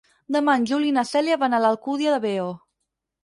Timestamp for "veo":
2.25-2.51